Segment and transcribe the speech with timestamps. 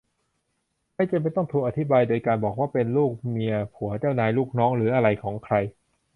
[0.95, 5.55] ไม่จำเป็นต้องถูกอธิบายโดยการบอกว่าเป็นลูก-เมีย-ผัว-เจ้านาย-ลูกน้องหรืออะไรของใคร